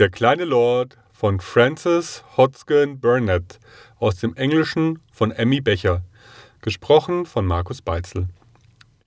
[0.00, 3.58] Der kleine Lord von Francis Hodgkin Burnett
[3.98, 6.02] aus dem Englischen von Emmy Becher.
[6.62, 8.28] Gesprochen von Markus Beitzel.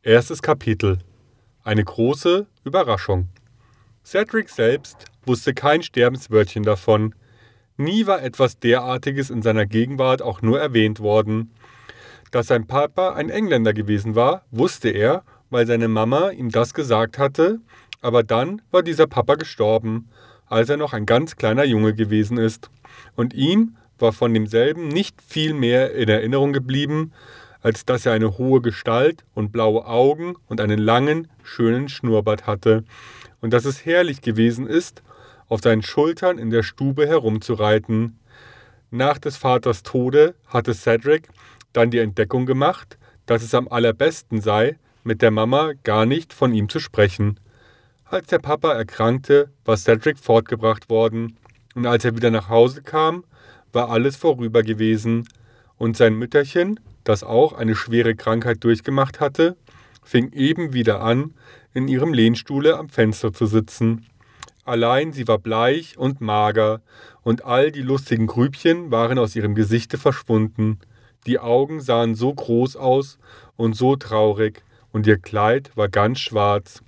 [0.03, 0.99] Erstes Kapitel.
[1.63, 3.29] Eine große Überraschung.
[4.05, 7.15] Cedric selbst wusste kein Sterbenswörtchen davon.
[7.75, 11.55] Nie war etwas derartiges in seiner Gegenwart auch nur erwähnt worden.
[12.29, 17.17] Dass sein Papa ein Engländer gewesen war, wusste er, weil seine Mama ihm das gesagt
[17.17, 17.61] hatte,
[17.99, 20.07] aber dann war dieser Papa gestorben
[20.53, 22.69] als er noch ein ganz kleiner Junge gewesen ist,
[23.15, 27.11] und ihm war von demselben nicht viel mehr in Erinnerung geblieben,
[27.61, 32.83] als dass er eine hohe Gestalt und blaue Augen und einen langen, schönen Schnurrbart hatte,
[33.41, 35.01] und dass es herrlich gewesen ist,
[35.47, 38.19] auf seinen Schultern in der Stube herumzureiten.
[38.91, 41.29] Nach des Vaters Tode hatte Cedric
[41.73, 46.53] dann die Entdeckung gemacht, dass es am allerbesten sei, mit der Mama gar nicht von
[46.53, 47.39] ihm zu sprechen.
[48.05, 51.37] Als der Papa erkrankte, war Cedric fortgebracht worden,
[51.73, 53.23] und als er wieder nach Hause kam,
[53.71, 55.27] war alles vorüber gewesen,
[55.77, 59.57] und sein Mütterchen, das auch eine schwere Krankheit durchgemacht hatte,
[60.03, 61.33] fing eben wieder an,
[61.73, 64.05] in ihrem Lehnstuhle am Fenster zu sitzen.
[64.65, 66.81] Allein sie war bleich und mager,
[67.23, 70.79] und all die lustigen Grübchen waren aus ihrem Gesichte verschwunden.
[71.25, 73.17] Die Augen sahen so groß aus
[73.55, 76.83] und so traurig, und ihr Kleid war ganz schwarz.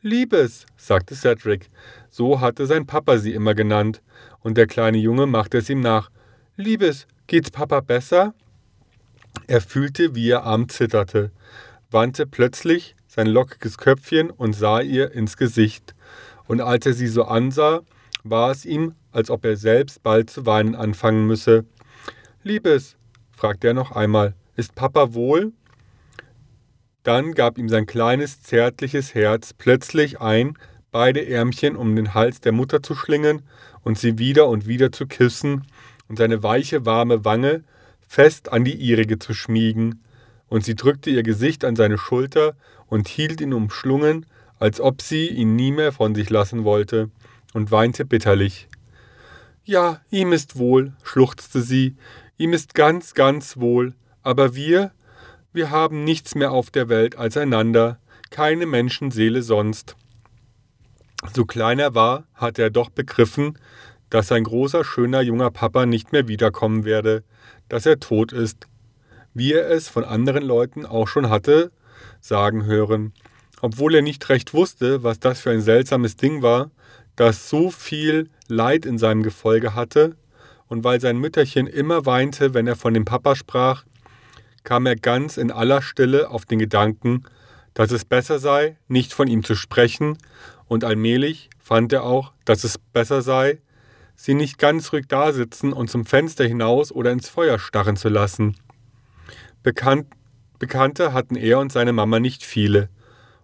[0.00, 1.70] Liebes, sagte Cedric.
[2.08, 4.00] So hatte sein Papa sie immer genannt.
[4.40, 6.10] Und der kleine Junge machte es ihm nach.
[6.56, 8.32] Liebes, geht's Papa besser?
[9.48, 11.32] Er fühlte, wie ihr Arm zitterte,
[11.90, 15.96] wandte plötzlich sein lockiges Köpfchen und sah ihr ins Gesicht.
[16.46, 17.80] Und als er sie so ansah,
[18.22, 21.64] war es ihm, als ob er selbst bald zu weinen anfangen müsse.
[22.44, 22.96] Liebes,
[23.32, 25.52] fragte er noch einmal, ist Papa wohl?
[27.08, 30.58] Dann gab ihm sein kleines, zärtliches Herz plötzlich ein,
[30.90, 33.40] beide Ärmchen um den Hals der Mutter zu schlingen
[33.82, 35.66] und sie wieder und wieder zu küssen
[36.08, 37.64] und seine weiche, warme Wange
[38.06, 40.04] fest an die ihrige zu schmiegen,
[40.48, 42.54] und sie drückte ihr Gesicht an seine Schulter
[42.88, 44.26] und hielt ihn umschlungen,
[44.58, 47.08] als ob sie ihn nie mehr von sich lassen wollte,
[47.54, 48.68] und weinte bitterlich.
[49.64, 51.96] Ja, ihm ist wohl, schluchzte sie,
[52.36, 54.92] ihm ist ganz, ganz wohl, aber wir,
[55.52, 57.98] wir haben nichts mehr auf der Welt als einander,
[58.30, 59.96] keine Menschenseele sonst.
[61.34, 63.58] So klein er war, hatte er doch begriffen,
[64.10, 67.24] dass sein großer, schöner, junger Papa nicht mehr wiederkommen werde,
[67.68, 68.66] dass er tot ist,
[69.34, 71.70] wie er es von anderen Leuten auch schon hatte
[72.20, 73.12] sagen hören.
[73.60, 76.70] Obwohl er nicht recht wusste, was das für ein seltsames Ding war,
[77.16, 80.16] das so viel Leid in seinem Gefolge hatte,
[80.68, 83.84] und weil sein Mütterchen immer weinte, wenn er von dem Papa sprach,
[84.68, 87.24] kam er ganz in aller Stille auf den Gedanken,
[87.72, 90.18] dass es besser sei, nicht von ihm zu sprechen,
[90.66, 93.62] und allmählich fand er auch, dass es besser sei,
[94.14, 98.56] sie nicht ganz ruhig dasitzen und zum Fenster hinaus oder ins Feuer starren zu lassen.
[99.62, 100.08] Bekannt,
[100.58, 102.90] Bekannte hatten er und seine Mama nicht viele,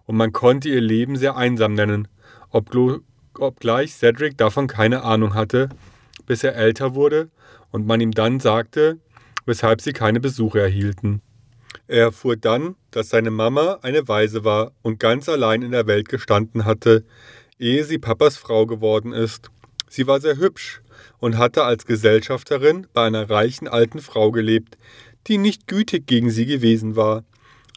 [0.05, 2.07] und man konnte ihr Leben sehr einsam nennen,
[2.51, 5.69] obgleich Cedric davon keine Ahnung hatte,
[6.27, 7.31] bis er älter wurde
[7.71, 8.99] und man ihm dann sagte,
[9.45, 11.21] weshalb sie keine Besuche erhielten.
[11.87, 16.09] Er erfuhr dann, dass seine Mama eine Waise war und ganz allein in der Welt
[16.09, 17.05] gestanden hatte,
[17.59, 19.49] ehe sie Papas Frau geworden ist.
[19.87, 20.81] Sie war sehr hübsch
[21.19, 24.77] und hatte als Gesellschafterin bei einer reichen alten Frau gelebt,
[25.27, 27.23] die nicht gütig gegen sie gewesen war.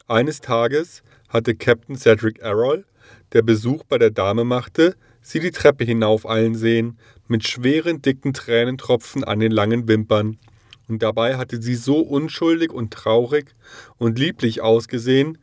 [0.07, 2.85] Eines Tages hatte Captain Cedric Errol,
[3.33, 6.97] der Besuch bei der Dame machte, sie die Treppe hinaufeilen sehen,
[7.27, 10.39] mit schweren, dicken Tränentropfen an den langen Wimpern
[10.89, 13.53] und dabei hatte sie so unschuldig und traurig
[13.97, 15.37] und lieblich ausgesehen,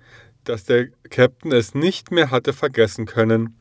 [0.45, 3.57] dass der Captain es nicht mehr hatte vergessen können.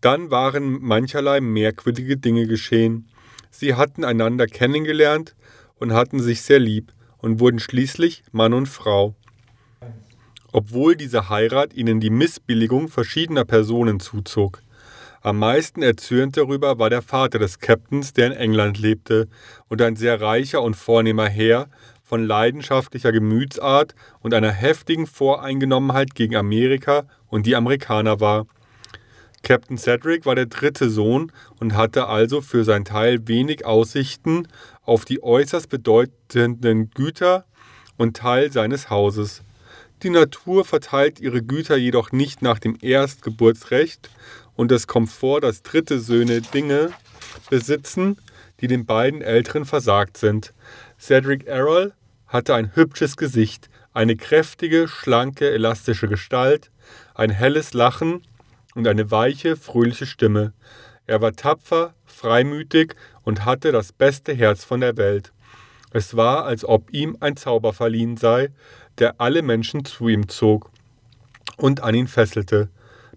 [0.00, 3.08] Dann waren mancherlei merkwürdige Dinge geschehen.
[3.50, 5.34] Sie hatten einander kennengelernt
[5.76, 9.14] und hatten sich sehr lieb und wurden schließlich Mann und Frau.
[10.52, 14.62] Obwohl diese Heirat ihnen die Missbilligung verschiedener Personen zuzog.
[15.24, 19.26] Am meisten erzürnt darüber war der Vater des Captains, der in England lebte
[19.68, 21.70] und ein sehr reicher und vornehmer Herr
[22.02, 28.46] von leidenschaftlicher Gemütsart und einer heftigen Voreingenommenheit gegen Amerika und die Amerikaner war.
[29.42, 34.46] Captain Cedric war der dritte Sohn und hatte also für sein Teil wenig Aussichten
[34.82, 37.46] auf die äußerst bedeutenden Güter
[37.96, 39.42] und Teil seines Hauses.
[40.02, 44.10] Die Natur verteilt ihre Güter jedoch nicht nach dem Erstgeburtsrecht,
[44.56, 46.90] und es kommt vor, dass dritte Söhne Dinge
[47.50, 48.18] besitzen,
[48.60, 50.52] die den beiden Älteren versagt sind.
[50.98, 51.92] Cedric Errol
[52.26, 56.70] hatte ein hübsches Gesicht, eine kräftige, schlanke, elastische Gestalt,
[57.14, 58.22] ein helles Lachen
[58.74, 60.52] und eine weiche, fröhliche Stimme.
[61.06, 65.32] Er war tapfer, freimütig und hatte das beste Herz von der Welt.
[65.92, 68.50] Es war, als ob ihm ein Zauber verliehen sei,
[68.98, 70.70] der alle Menschen zu ihm zog
[71.56, 72.68] und an ihn fesselte.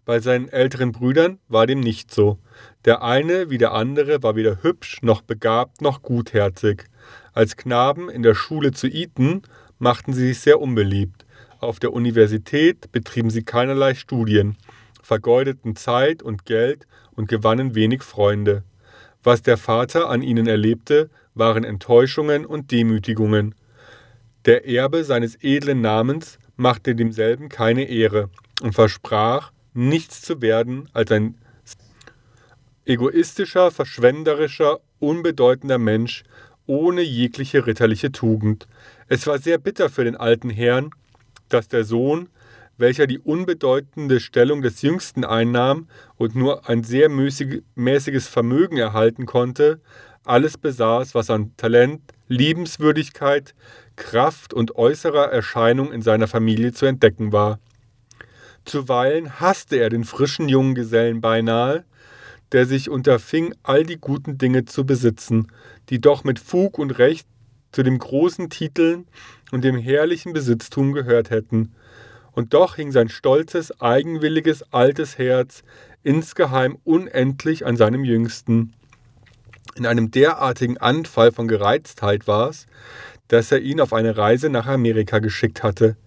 [0.07, 2.39] Bei seinen älteren Brüdern war dem nicht so.
[2.86, 6.86] Der eine wie der andere war weder hübsch noch begabt noch gutherzig.
[7.33, 9.42] Als Knaben in der Schule zu Eton
[9.80, 11.25] machten sie sich sehr unbeliebt.
[11.59, 14.56] Auf der Universität betrieben sie keinerlei Studien,
[15.04, 16.88] vergeudeten Zeit und Geld
[17.18, 18.63] und gewannen wenig Freunde.
[19.24, 23.56] Was der Vater an ihnen erlebte, waren Enttäuschungen und Demütigungen.
[24.45, 28.30] Der Erbe seines edlen Namens machte demselben keine Ehre
[28.62, 31.35] und versprach, nichts zu werden als ein
[32.85, 36.24] egoistischer, verschwenderischer, unbedeutender Mensch
[36.65, 38.68] ohne jegliche ritterliche Tugend.
[39.07, 40.89] Es war sehr bitter für den alten Herrn,
[41.47, 42.29] dass der Sohn,
[42.77, 45.88] welcher die unbedeutende Stellung des Jüngsten einnahm
[46.18, 49.80] und nur ein sehr mäßiges Vermögen erhalten konnte,
[50.23, 53.53] alles besaß, was an Talent, Liebenswürdigkeit,
[53.95, 57.59] Kraft und äußerer Erscheinung in seiner Familie zu entdecken war.
[58.67, 61.85] Zuweilen hasste er den frischen jungen Gesellen beinahe,
[62.51, 65.47] der sich unterfing, all die guten Dinge zu besitzen,
[65.89, 67.27] die doch mit Fug und Recht
[67.71, 69.07] zu dem großen Titeln
[69.51, 71.73] und dem herrlichen Besitztum gehört hätten.
[72.31, 75.63] Und doch hing sein stolzes, eigenwilliges, altes Herz
[76.03, 78.73] insgeheim unendlich an seinem Jüngsten.
[79.75, 82.65] In einem derartigen Anfall von Gereiztheit war es,
[83.27, 85.97] dass er ihn auf eine Reise nach Amerika geschickt hatte.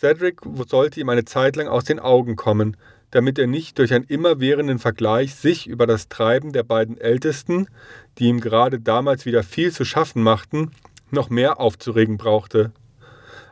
[0.00, 2.78] Cedric sollte ihm eine Zeit lang aus den Augen kommen,
[3.10, 7.66] damit er nicht durch einen immerwährenden Vergleich sich über das Treiben der beiden Ältesten,
[8.16, 10.70] die ihm gerade damals wieder viel zu schaffen machten,
[11.10, 12.72] noch mehr aufzuregen brauchte.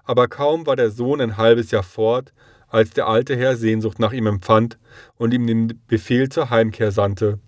[0.04, 2.32] Aber kaum war der Sohn ein halbes Jahr fort,
[2.68, 4.78] als der alte Herr Sehnsucht nach ihm empfand
[5.18, 7.40] und ihm den Befehl zur Heimkehr sandte.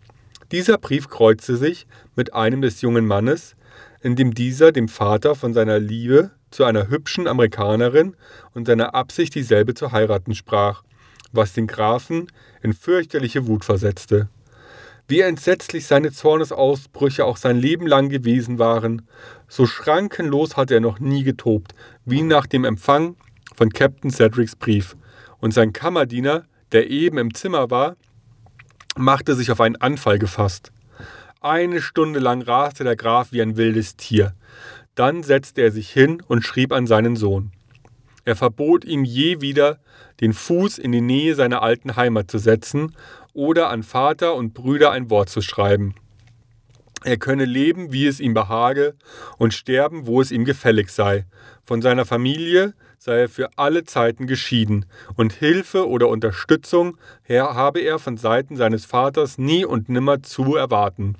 [0.53, 1.87] Dieser Brief kreuzte sich
[2.17, 3.57] mit einem des jungen Mannes,
[4.03, 8.17] in dem dieser dem Vater von seiner Liebe zu einer hübschen Amerikanerin
[8.55, 10.83] und seiner Absicht, dieselbe zu heiraten sprach,
[11.33, 12.31] was den Grafen
[12.63, 14.29] in fürchterliche Wut versetzte.
[15.07, 19.03] Wie entsetzlich seine Zornesausbrüche auch sein Leben lang gewesen waren,
[19.49, 21.75] so schrankenlos hatte er noch nie getobt,
[22.05, 23.17] wie nach dem Empfang
[23.57, 24.97] von Captain Cedrics Brief.
[25.41, 27.97] Und sein Kammerdiener, der eben im Zimmer war,
[28.97, 30.71] machte sich auf einen Anfall gefasst.
[31.43, 34.35] Eine Stunde lang raste der Graf wie ein wildes Tier.
[34.95, 37.53] Dann setzte er sich hin und schrieb an seinen Sohn.
[38.27, 39.79] Er verbot ihm je wieder,
[40.21, 42.95] den Fuß in die Nähe seiner alten Heimat zu setzen
[43.33, 45.95] oder an Vater und Brüder ein Wort zu schreiben.
[47.05, 48.95] Er könne leben, wie es ihm behage,
[49.39, 51.25] und sterben, wo es ihm gefällig sei.
[51.65, 54.85] Von seiner Familie sei er für alle Zeiten geschieden,
[55.17, 61.17] und Hilfe oder Unterstützung habe er von Seiten seines Vaters nie und nimmer zu erwarten.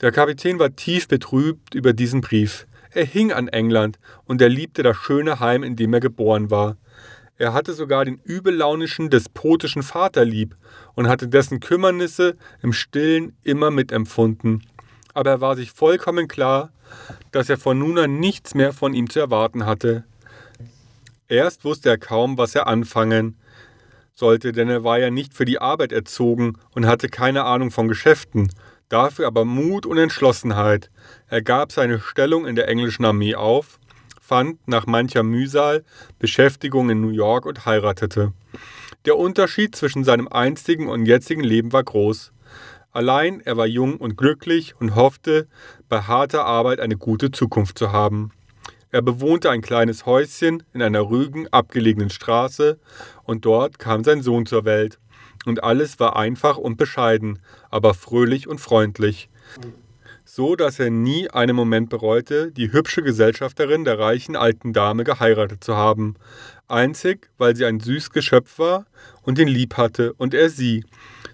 [0.00, 2.66] Der Kapitän war tief betrübt über diesen Brief.
[2.92, 6.76] Er hing an England und er liebte das schöne Heim, in dem er geboren war.
[7.36, 10.56] Er hatte sogar den übellaunischen, despotischen Vater lieb
[10.94, 14.64] und hatte dessen Kümmernisse im Stillen immer mitempfunden.
[15.14, 16.70] Aber er war sich vollkommen klar,
[17.32, 20.04] dass er von nun an nichts mehr von ihm zu erwarten hatte.
[21.26, 23.36] Erst wusste er kaum, was er anfangen
[24.14, 27.88] sollte, denn er war ja nicht für die Arbeit erzogen und hatte keine Ahnung von
[27.88, 28.50] Geschäften,
[28.88, 30.90] dafür aber Mut und Entschlossenheit.
[31.28, 33.78] Er gab seine Stellung in der englischen Armee auf,
[34.20, 35.84] fand nach mancher Mühsal
[36.18, 38.32] Beschäftigung in New York und heiratete.
[39.04, 42.32] Der Unterschied zwischen seinem einstigen und jetzigen Leben war groß.
[42.90, 45.46] Allein er war jung und glücklich und hoffte,
[45.88, 48.32] bei harter Arbeit eine gute Zukunft zu haben.
[48.90, 52.78] Er bewohnte ein kleines Häuschen in einer rügen, abgelegenen Straße,
[53.24, 54.98] und dort kam sein Sohn zur Welt.
[55.44, 57.38] Und alles war einfach und bescheiden,
[57.70, 59.28] aber fröhlich und freundlich.
[60.24, 65.64] So dass er nie einen Moment bereute, die hübsche Gesellschafterin der reichen alten Dame geheiratet
[65.64, 66.16] zu haben.
[66.68, 68.84] Einzig, weil sie ein süß Geschöpf war
[69.22, 70.84] und ihn lieb hatte, und er sie.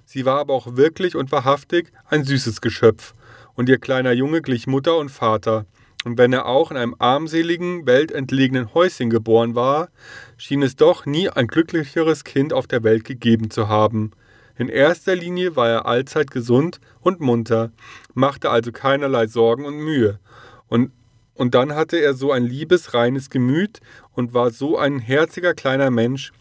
[0.05, 3.15] Sie war aber auch wirklich und wahrhaftig ein süßes Geschöpf,
[3.55, 5.67] und ihr kleiner Junge glich Mutter und Vater.
[6.05, 9.89] Und wenn er auch in einem armseligen, weltentlegenen Häuschen geboren war,
[10.37, 14.13] schien es doch nie ein glücklicheres Kind auf der Welt gegeben zu haben.
[14.57, 17.73] In erster Linie war er allzeit gesund und munter,
[18.13, 20.21] machte also keinerlei Sorgen und Mühe.
[20.69, 20.93] Und,
[21.35, 23.81] und dann hatte er so ein liebes, reines Gemüt
[24.13, 26.33] und war so ein herziger kleiner Mensch,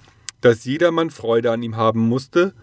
[0.41, 2.53] dass jedermann Freude an ihm haben musste,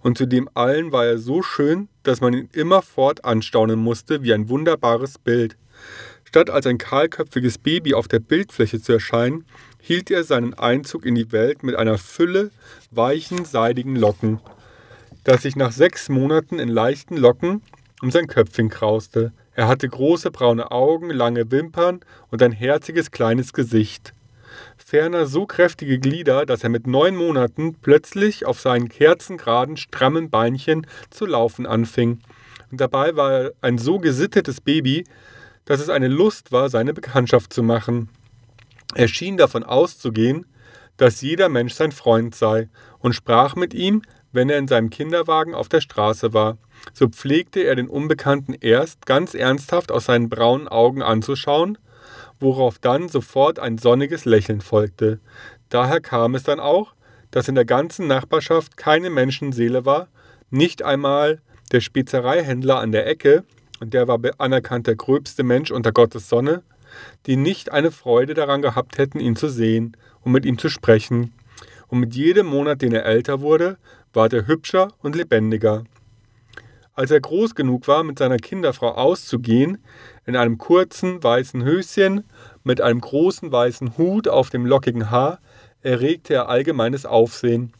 [0.00, 4.32] und zu dem allen war er so schön, dass man ihn immerfort anstaunen musste wie
[4.32, 5.56] ein wunderbares Bild.
[6.26, 9.46] Statt als ein kahlköpfiges Baby auf der Bildfläche zu erscheinen,
[9.80, 12.50] hielt er seinen Einzug in die Welt mit einer Fülle
[12.90, 14.40] weichen, seidigen Locken.
[15.24, 17.62] das sich nach sechs Monaten in leichten Locken
[18.02, 19.32] um sein Köpfchen krauste.
[19.54, 24.12] Er hatte große braune Augen, lange Wimpern und ein herziges kleines Gesicht.
[24.76, 30.86] Ferner so kräftige Glieder, dass er mit neun Monaten plötzlich auf seinen kerzengeraden, strammen Beinchen
[31.10, 32.20] zu laufen anfing.
[32.70, 35.04] Und dabei war er ein so gesittetes Baby,
[35.66, 38.08] dass es eine Lust war, seine Bekanntschaft zu machen.
[38.94, 40.46] Er schien davon auszugehen,
[40.96, 45.54] dass jeder Mensch sein Freund sei und sprach mit ihm, wenn er in seinem Kinderwagen
[45.54, 46.56] auf der Straße war.
[46.94, 51.78] So pflegte er den Unbekannten erst ganz ernsthaft aus seinen braunen Augen anzuschauen,
[52.40, 55.20] worauf dann sofort ein sonniges Lächeln folgte.
[55.68, 56.94] Daher kam es dann auch,
[57.30, 60.08] dass in der ganzen Nachbarschaft keine Menschenseele war,
[60.50, 61.40] nicht einmal
[61.72, 63.44] der Spezereihändler an der Ecke,
[63.80, 66.62] und der war anerkannt der gröbste Mensch unter Gottes Sonne,
[67.26, 71.32] die nicht eine Freude daran gehabt hätten, ihn zu sehen und mit ihm zu sprechen.
[71.88, 73.76] Und mit jedem Monat, den er älter wurde,
[74.12, 75.84] ward er hübscher und lebendiger.
[76.94, 79.78] Als er groß genug war, mit seiner Kinderfrau auszugehen,
[80.24, 82.24] in einem kurzen weißen Höschen,
[82.64, 85.38] mit einem großen weißen Hut auf dem lockigen Haar,
[85.82, 87.72] erregte er allgemeines Aufsehen.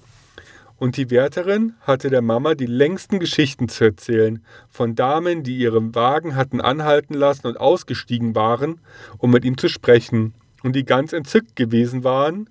[0.78, 5.94] Und die Wärterin hatte der Mama die längsten Geschichten zu erzählen, von Damen, die ihren
[5.94, 8.80] Wagen hatten anhalten lassen und ausgestiegen waren,
[9.16, 12.50] um mit ihm zu sprechen, und die ganz entzückt gewesen waren,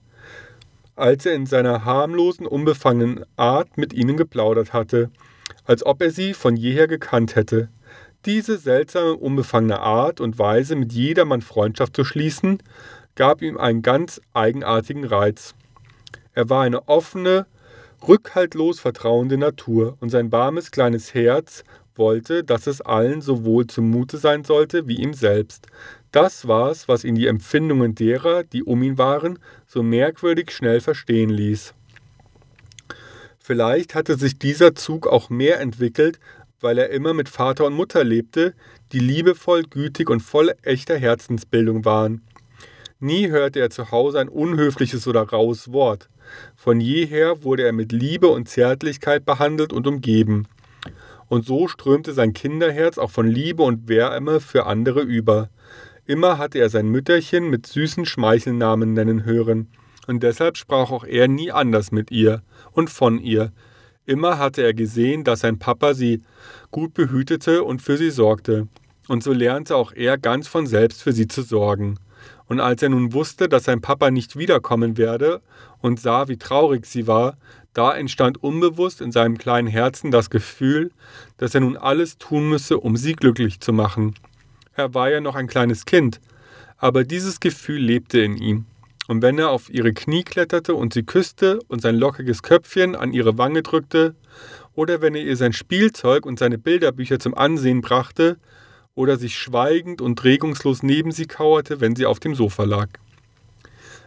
[0.96, 5.12] als er in seiner harmlosen, unbefangenen Art mit ihnen geplaudert hatte,
[5.66, 7.70] als ob er sie von jeher gekannt hätte.
[8.26, 12.60] Diese seltsame, unbefangene Art und Weise, mit jedermann Freundschaft zu schließen,
[13.16, 15.54] gab ihm einen ganz eigenartigen Reiz.
[16.34, 17.46] Er war eine offene,
[18.08, 21.64] rückhaltlos vertrauende Natur, und sein warmes kleines Herz
[21.96, 25.68] wollte, dass es allen so wohl zumute sein sollte wie ihm selbst.
[26.12, 31.30] Das war's, was ihn die Empfindungen derer, die um ihn waren, so merkwürdig schnell verstehen
[31.30, 31.74] ließ.
[33.40, 36.20] Vielleicht hatte sich dieser Zug auch mehr entwickelt,
[36.62, 38.54] weil er immer mit Vater und Mutter lebte,
[38.92, 42.22] die liebevoll, gütig und voll echter Herzensbildung waren.
[43.06, 46.10] Nie hörte er zu Hause ein unhöfliches oder raues Wort.
[46.56, 50.48] Von jeher wurde er mit Liebe und Zärtlichkeit behandelt und umgeben.
[51.28, 55.50] Und so strömte sein Kinderherz auch von Liebe und Wärme für andere über.
[56.08, 59.68] Immer hatte er sein Mütterchen mit süßen Schmeichelnamen nennen hören,
[60.08, 63.52] und deshalb sprach auch er nie anders mit ihr und von ihr.
[64.08, 66.24] Immer hatte er gesehen, dass sein Papa sie
[66.72, 68.68] gut behütete und für sie sorgte,
[69.08, 72.00] und so lernte auch er ganz von selbst für sie zu sorgen.
[72.48, 75.42] Und als er nun wusste, dass sein Papa nicht wiederkommen werde
[75.82, 77.38] und sah, wie traurig sie war,
[77.74, 80.92] da entstand unbewusst in seinem kleinen Herzen das Gefühl,
[81.38, 84.16] dass er nun alles tun müsse, um sie glücklich zu machen.
[84.76, 86.22] Er war ja noch ein kleines Kind,
[86.78, 88.66] aber dieses Gefühl lebte in ihm.
[89.08, 93.14] Und wenn er auf ihre Knie kletterte und sie küsste und sein lockiges Köpfchen an
[93.14, 94.16] ihre Wange drückte,
[94.74, 98.38] oder wenn er ihr sein Spielzeug und seine Bilderbücher zum Ansehen brachte,
[98.96, 102.88] oder sich schweigend und regungslos neben sie kauerte, wenn sie auf dem Sofa lag.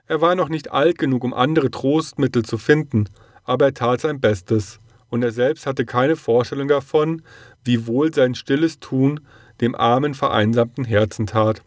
[0.07, 3.04] Er war noch nicht alt genug, um andere Trostmittel zu finden,
[3.45, 4.80] aber er tat sein Bestes,
[5.11, 7.23] und er selbst hatte keine Vorstellung davon,
[7.64, 9.21] wie wohl sein stilles Tun
[9.61, 11.62] dem armen, vereinsamten Herzen tat.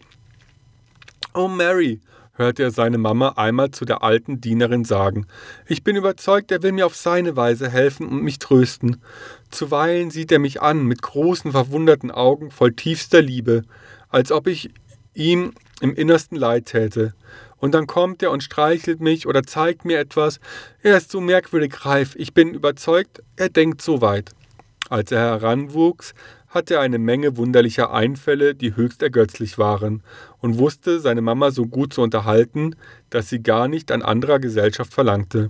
[1.34, 2.00] Oh Mary,
[2.42, 5.28] hörte er seine Mama einmal zu der alten Dienerin sagen.
[5.68, 9.02] Ich bin überzeugt, er will mir auf seine Weise helfen und mich trösten.
[9.50, 13.64] Zuweilen sieht er mich an mit großen, verwunderten Augen voll tiefster Liebe,
[14.10, 14.72] als ob ich
[15.14, 17.14] ihm im Innersten leid täte.
[17.58, 20.40] Und dann kommt er und streichelt mich oder zeigt mir etwas.
[20.82, 22.16] Er ist so merkwürdig reif.
[22.18, 24.32] Ich bin überzeugt, er denkt so weit.
[24.90, 26.14] Als er heranwuchs,
[26.52, 30.04] hatte er eine Menge wunderlicher Einfälle, die höchst ergötzlich waren,
[30.40, 32.76] und wusste, seine Mama so gut zu unterhalten,
[33.10, 35.50] dass sie gar nicht an anderer Gesellschaft verlangte.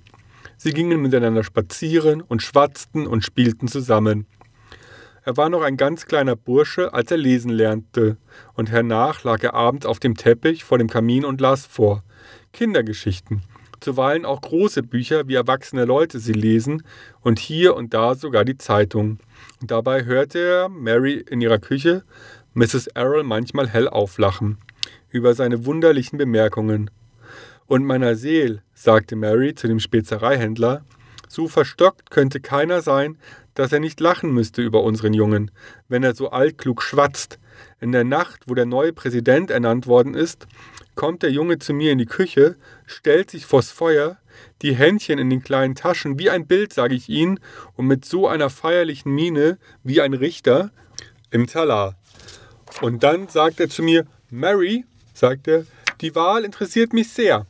[0.57, 4.27] Sie gingen miteinander spazieren und schwatzten und spielten zusammen.
[5.23, 8.17] Er war noch ein ganz kleiner Bursche, als er lesen lernte,
[8.53, 12.03] und hernach lag er abends auf dem Teppich vor dem Kamin und las vor.
[12.53, 13.41] Kindergeschichten,
[13.81, 16.83] zuweilen auch große Bücher, wie erwachsene Leute sie lesen,
[17.21, 19.19] und hier und da sogar die Zeitung.
[19.61, 22.03] Dabei hörte er Mary in ihrer Küche
[22.53, 22.87] Mrs.
[22.87, 24.57] Errol manchmal hell auflachen
[25.09, 26.89] über seine wunderlichen Bemerkungen.
[27.67, 30.83] Und meiner Seel, sagte Mary zu dem Spezereihändler,
[31.27, 33.17] so verstockt könnte keiner sein,
[33.53, 35.51] dass er nicht lachen müsste über unseren Jungen,
[35.87, 37.39] wenn er so altklug schwatzt.
[37.79, 40.47] In der Nacht, wo der neue Präsident ernannt worden ist,
[40.95, 42.55] kommt der Junge zu mir in die Küche,
[42.85, 44.17] stellt sich vors Feuer,
[44.61, 47.39] die Händchen in den kleinen Taschen, wie ein Bild, sage ich Ihnen,
[47.75, 50.71] und mit so einer feierlichen Miene wie ein Richter
[51.31, 51.95] im Talar.
[52.81, 55.65] Und dann sagt er zu mir, Mary, sagt er,
[56.01, 57.45] die Wahl interessiert mich sehr.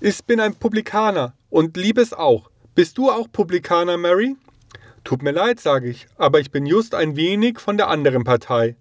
[0.00, 2.50] Ich bin ein Publikaner und liebe es auch.
[2.74, 4.36] Bist du auch Publikaner, Mary?
[5.04, 8.76] Tut mir leid, sage ich, aber ich bin just ein wenig von der anderen Partei.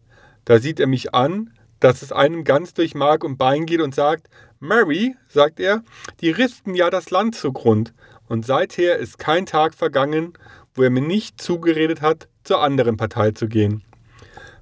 [0.46, 3.94] Da sieht er mich an, dass es einem ganz durch Mark und Bein geht und
[3.94, 4.30] sagt,
[4.60, 5.84] Mary, sagt er,
[6.22, 7.94] die rissten ja das Land zugrund.
[8.28, 10.34] Und seither ist kein Tag vergangen,
[10.74, 13.84] wo er mir nicht zugeredet hat, zur anderen Partei zu gehen.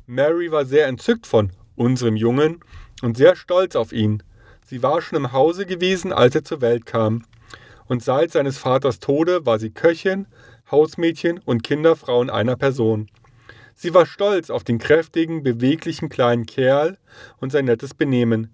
[0.08, 2.60] Mary war sehr entzückt von unserem Jungen
[3.02, 4.22] und sehr stolz auf ihn.
[4.66, 7.24] Sie war schon im Hause gewesen, als er zur Welt kam.
[7.88, 10.28] Und seit seines Vaters Tode war sie Köchin,
[10.72, 13.10] Hausmädchen und Kinderfrau in einer Person.
[13.76, 16.98] Sie war stolz auf den kräftigen, beweglichen kleinen Kerl
[17.38, 18.50] und sein nettes Benehmen,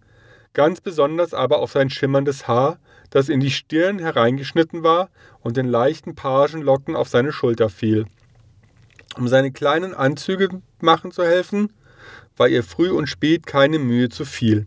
[0.54, 2.80] ganz besonders aber auf sein schimmerndes Haar,
[3.12, 5.10] das in die Stirn hereingeschnitten war
[5.42, 8.06] und in leichten Pagenlocken auf seine Schulter fiel.
[9.16, 10.50] Um seine kleinen Anzüge
[10.80, 11.72] machen zu helfen,
[12.36, 14.66] war ihr früh und spät keine Mühe zu viel.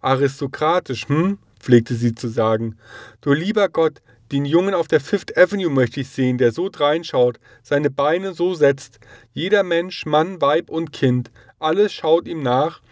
[0.00, 1.38] Aristokratisch, hm?
[1.60, 2.76] pflegte sie zu sagen.
[3.20, 4.02] Du lieber Gott,
[4.34, 8.54] den Jungen auf der Fifth Avenue möchte ich sehen, der so dreinschaut, seine Beine so
[8.54, 8.98] setzt.
[9.32, 12.82] Jeder Mensch, Mann, Weib und Kind, alles schaut ihm nach,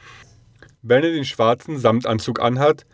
[0.82, 2.86] wenn er den schwarzen Samtanzug anhat,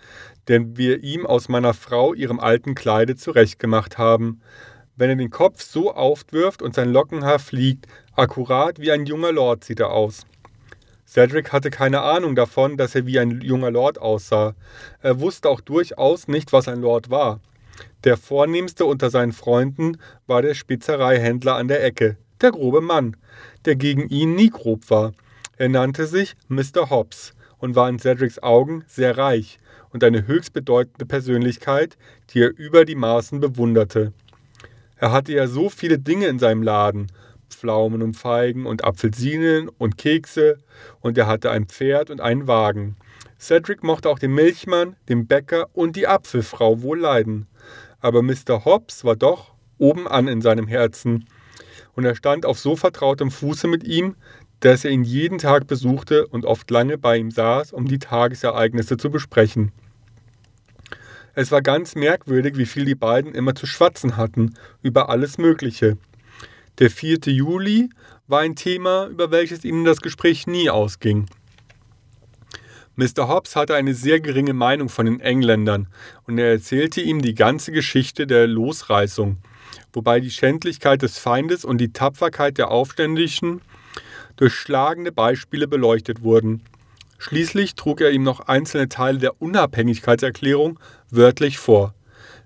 [0.48, 4.40] den wir ihm aus meiner Frau ihrem alten Kleide zurechtgemacht haben.
[4.96, 7.84] Wenn er den Kopf so aufwirft und sein Lockenhaar fliegt,
[8.16, 10.24] akkurat wie ein junger Lord sieht er aus.
[11.06, 14.54] Cedric hatte keine Ahnung davon, dass er wie ein junger Lord aussah.
[15.02, 17.40] Er wusste auch durchaus nicht, was ein Lord war.
[18.04, 23.16] Der vornehmste unter seinen Freunden war der Spizereihändler an der Ecke, der grobe Mann,
[23.64, 25.12] der gegen ihn nie grob war.
[25.56, 26.90] Er nannte sich Mr.
[26.90, 29.58] Hobbs und war in Cedrics Augen sehr reich
[29.90, 31.96] und eine höchst bedeutende Persönlichkeit,
[32.30, 34.12] die er über die Maßen bewunderte.
[34.96, 37.10] Er hatte ja so viele Dinge in seinem Laden,
[37.50, 40.58] Pflaumen und Feigen und Apfelsinen und Kekse,
[41.00, 42.96] und er hatte ein Pferd und einen Wagen.
[43.40, 47.48] Cedric mochte auch den Milchmann, den Bäcker und die Apfelfrau wohl leiden
[48.00, 48.64] aber Mr.
[48.64, 51.26] Hobbs war doch oben an in seinem Herzen,
[51.94, 54.14] und er stand auf so vertrautem Fuße mit ihm,
[54.60, 58.96] dass er ihn jeden Tag besuchte und oft lange bei ihm saß, um die Tagesereignisse
[58.96, 59.72] zu besprechen.
[61.34, 65.96] Es war ganz merkwürdig, wie viel die beiden immer zu schwatzen hatten, über alles Mögliche.
[66.78, 67.18] Der 4.
[67.26, 67.90] Juli
[68.26, 71.26] war ein Thema, über welches ihnen das Gespräch nie ausging.
[72.98, 73.28] Mr.
[73.28, 75.86] Hobbs hatte eine sehr geringe Meinung von den Engländern
[76.26, 79.36] und er erzählte ihm die ganze Geschichte der Losreißung,
[79.92, 83.60] wobei die Schändlichkeit des Feindes und die Tapferkeit der Aufständischen
[84.34, 86.64] durch schlagende Beispiele beleuchtet wurden.
[87.18, 91.94] Schließlich trug er ihm noch einzelne Teile der Unabhängigkeitserklärung wörtlich vor.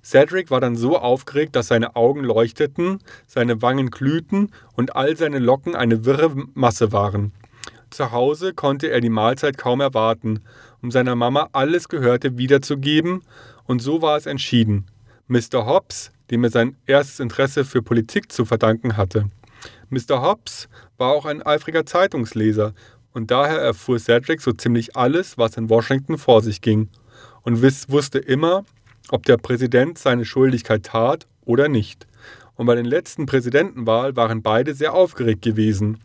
[0.04, 5.38] Cedric war dann so aufgeregt, dass seine Augen leuchteten, seine Wangen glühten und all seine
[5.38, 7.32] Locken eine wirre Masse waren.
[7.92, 10.40] Zu Hause konnte er die Mahlzeit kaum erwarten,
[10.81, 13.22] um seiner Mama alles Gehörte wiederzugeben,
[13.64, 14.87] und so war es entschieden.
[15.28, 15.66] Mr.
[15.66, 19.28] Hobbs, dem er sein erstes Interesse für Politik zu verdanken hatte.
[19.90, 20.22] Mr.
[20.22, 22.72] Hobbs war auch ein eifriger Zeitungsleser,
[23.12, 26.88] und daher erfuhr Cedric so ziemlich alles, was in Washington vor sich ging,
[27.42, 28.64] und wusste immer,
[29.11, 32.07] ob der Präsident seine Schuldigkeit tat oder nicht.
[32.55, 35.98] Und bei den letzten Präsidentenwahl waren beide sehr aufgeregt gewesen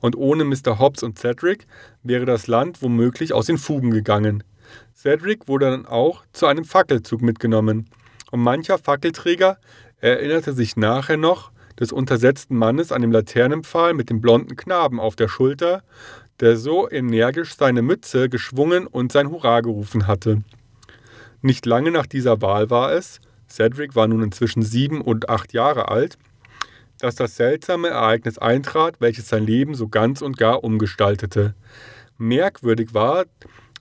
[0.00, 0.78] und ohne Mr.
[0.78, 1.66] Hobbs und Cedric
[2.02, 4.44] wäre das Land womöglich aus den Fugen gegangen.
[4.94, 7.88] Cedric wurde dann auch zu einem Fackelzug mitgenommen,
[8.30, 9.58] und mancher Fackelträger
[10.00, 15.16] erinnerte sich nachher noch des untersetzten Mannes an dem Laternenpfahl mit dem blonden Knaben auf
[15.16, 15.82] der Schulter,
[16.40, 20.42] der so energisch seine Mütze geschwungen und sein Hurra gerufen hatte.
[21.40, 25.88] Nicht lange nach dieser Wahl war es, Cedric war nun inzwischen sieben und acht Jahre
[25.88, 26.16] alt,
[27.02, 31.54] dass das seltsame Ereignis eintrat, welches sein Leben so ganz und gar umgestaltete.
[32.16, 33.24] Merkwürdig war,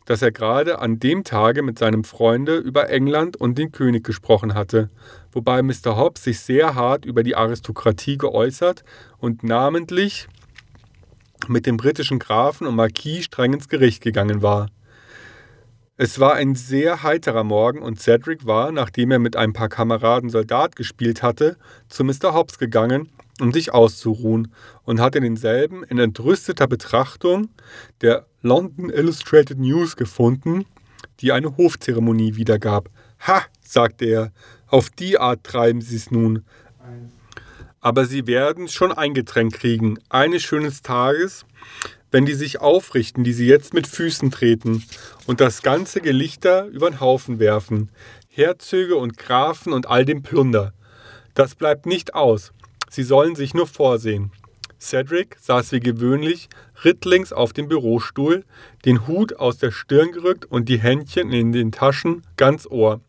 [0.05, 4.55] dass er gerade an dem Tage mit seinem Freunde über England und den König gesprochen
[4.55, 4.89] hatte,
[5.31, 5.97] wobei Mr.
[5.97, 8.83] Hobbes sich sehr hart über die Aristokratie geäußert
[9.19, 10.27] und namentlich
[11.47, 14.69] mit dem britischen Grafen und Marquis streng ins Gericht gegangen war.
[16.03, 20.31] Es war ein sehr heiterer Morgen und Cedric war, nachdem er mit ein paar Kameraden
[20.31, 21.57] Soldat gespielt hatte,
[21.89, 22.33] zu Mr.
[22.33, 23.09] Hobbs gegangen,
[23.39, 24.51] um sich auszuruhen,
[24.83, 27.49] und hatte denselben in entrüsteter Betrachtung
[28.01, 30.65] der London Illustrated News gefunden,
[31.19, 32.89] die eine Hofzeremonie wiedergab.
[33.27, 34.31] Ha, sagte er,
[34.65, 36.43] auf die Art treiben sie es nun.
[37.79, 41.45] Aber sie werden schon eingetränkt kriegen, eines schönen Tages,
[42.11, 44.83] wenn die sich aufrichten, die sie jetzt mit Füßen treten
[45.25, 47.89] und das ganze Gelichter über den Haufen werfen,
[48.29, 50.73] Herzöge und Grafen und all dem Plunder.
[51.33, 52.51] Das bleibt nicht aus.
[52.89, 54.31] Sie sollen sich nur vorsehen.
[54.79, 56.49] Cedric saß wie gewöhnlich
[56.83, 58.43] rittlings auf dem Bürostuhl,
[58.83, 62.99] den Hut aus der Stirn gerückt und die Händchen in den Taschen ganz Ohr.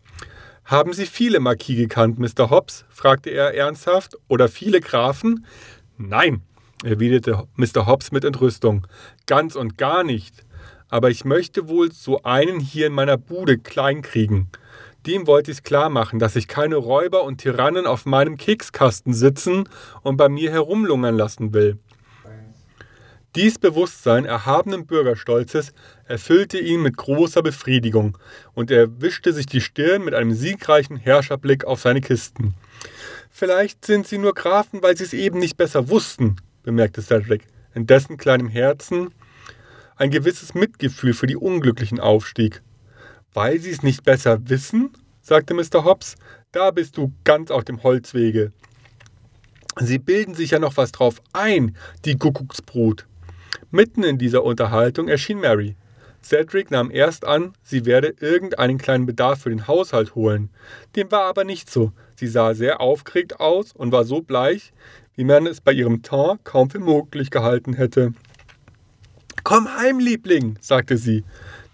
[0.65, 2.51] Haben Sie viele Marquis gekannt, Mr.
[2.51, 2.85] Hobbs?
[2.91, 4.17] fragte er ernsthaft.
[4.29, 5.47] Oder viele Grafen?
[5.99, 6.43] Nein,
[6.85, 7.87] erwiderte Mr.
[7.87, 8.87] Hobbs mit Entrüstung.
[9.27, 10.45] Ganz und gar nicht.
[10.88, 14.51] Aber ich möchte wohl so einen hier in meiner Bude klein kriegen.
[15.07, 19.68] Dem wollte ich klar machen, dass ich keine Räuber und Tyrannen auf meinem Kekskasten sitzen
[20.03, 21.79] und bei mir herumlungern lassen will.
[23.35, 25.73] Dies Bewusstsein erhabenen Bürgerstolzes
[26.05, 28.18] erfüllte ihn mit großer Befriedigung,
[28.53, 32.55] und er wischte sich die Stirn mit einem siegreichen Herrscherblick auf seine Kisten.
[33.31, 37.87] Vielleicht sind sie nur Grafen, weil sie es eben nicht besser wussten, bemerkte Cedric, in
[37.87, 39.11] dessen kleinem Herzen
[39.96, 42.62] ein gewisses Mitgefühl für die Unglücklichen aufstieg.
[43.35, 44.90] Weil sie es nicht besser wissen?
[45.20, 45.85] sagte Mr.
[45.85, 46.16] Hobbs,
[46.51, 48.53] da bist du ganz auf dem Holzwege.
[49.81, 53.07] Sie bilden sich ja noch was drauf ein, die Kuckucksbrut.
[53.70, 55.77] Mitten in dieser Unterhaltung erschien Mary.
[56.23, 60.51] Cedric nahm erst an, sie werde irgendeinen kleinen Bedarf für den Haushalt holen.
[60.95, 61.93] Dem war aber nicht so.
[62.17, 64.73] Sie sah sehr aufgeregt aus und war so bleich,
[65.17, 68.15] wie man es bei ihrem Teint kaum für möglich gehalten hätte.
[69.45, 71.25] Komm heim, Liebling, sagte sie.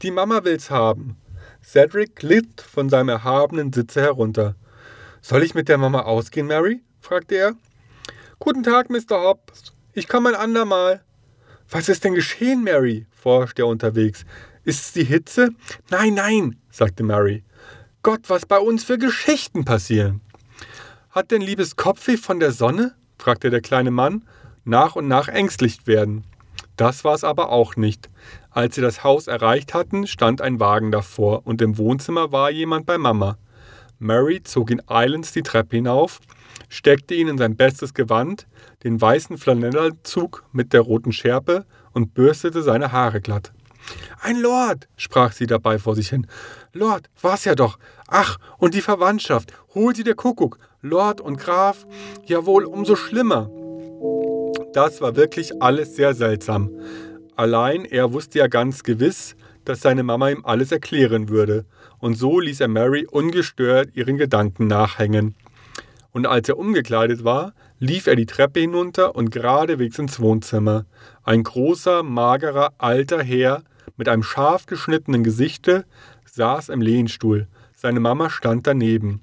[0.03, 1.17] Die Mama will's haben.
[1.63, 4.55] Cedric glitt von seinem erhabenen Sitze herunter.
[5.21, 6.81] Soll ich mit der Mama ausgehen, Mary?
[7.01, 7.53] fragte er.
[8.39, 9.21] Guten Tag, Mr.
[9.21, 9.75] Hobbs.
[9.93, 11.03] Ich komme ein andermal.
[11.71, 13.07] Was ist denn geschehen, Mary?
[13.11, 14.25] forschte er unterwegs.
[14.65, 15.51] Ist es die Hitze?
[15.91, 17.45] Nein, nein, sagte Mary.
[18.03, 20.21] Gott, was bei uns für Geschichten passieren.
[21.11, 22.95] Hat denn liebes Kopfweh von der Sonne?
[23.19, 24.25] fragte der kleine Mann,
[24.65, 26.25] nach und nach ängstlich werden.
[26.77, 28.09] Das war es aber auch nicht.
[28.51, 32.87] Als sie das Haus erreicht hatten, stand ein Wagen davor und im Wohnzimmer war jemand
[32.87, 33.37] bei Mama.
[33.99, 36.21] Mary zog ihn eilends die Treppe hinauf,
[36.69, 38.47] steckte ihn in sein bestes Gewand,
[38.85, 43.53] den weißen Flanellanzug mit der roten Schärpe und bürstete seine Haare glatt.
[44.21, 46.27] Ein Lord, sprach sie dabei vor sich hin.
[46.73, 47.79] Lord, war's ja doch.
[48.07, 49.53] Ach, und die Verwandtschaft.
[49.75, 50.59] Hol sie der Kuckuck.
[50.83, 51.87] Lord und Graf.
[52.27, 53.51] Jawohl, umso schlimmer.
[54.75, 56.71] Das war wirklich alles sehr seltsam.
[57.37, 59.35] Allein er wusste ja ganz gewiss,
[59.65, 61.65] dass seine Mama ihm alles erklären würde,
[62.01, 65.35] und so ließ er Mary ungestört ihren Gedanken nachhängen.
[66.13, 70.85] Und als er umgekleidet war, lief er die Treppe hinunter und geradewegs ins Wohnzimmer.
[71.23, 73.63] Ein großer, magerer, alter Herr
[73.97, 75.85] mit einem scharf geschnittenen Gesichte
[76.25, 77.47] saß im Lehnstuhl.
[77.77, 79.21] Seine Mama stand daneben.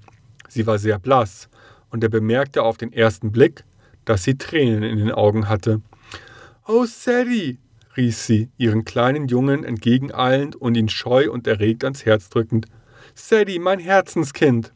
[0.47, 1.49] Sie war sehr blass,
[1.89, 3.63] und er bemerkte auf den ersten Blick,
[4.05, 5.81] dass sie Tränen in den Augen hatte.
[6.67, 7.57] Oh, Sadie,
[7.97, 12.67] rief sie, ihren kleinen Jungen entgegeneilend und ihn scheu und erregt ans Herz drückend.
[13.13, 14.73] Sadie, mein Herzenskind.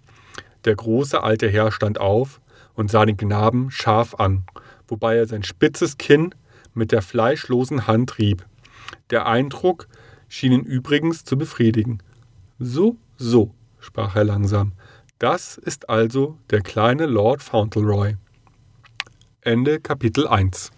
[0.66, 2.42] Der große alte Herr stand auf
[2.76, 4.44] und sah den Knaben scharf an,
[4.88, 6.34] wobei er sein spitzes Kinn
[6.74, 8.46] mit der fleischlosen Hand rieb.
[9.10, 9.88] Der Eindruck
[10.28, 12.02] schien ihn übrigens zu befriedigen.
[12.60, 14.74] So, so, sprach er langsam.
[15.18, 18.16] Das ist also der kleine Lord Fauntleroy.
[19.42, 20.72] Ende Kapitel 1